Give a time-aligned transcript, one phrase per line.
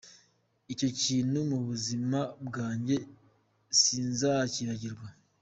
[0.73, 2.95] Icyo kintu mu buzima bwanjye
[3.79, 5.07] sinzakibagirwa.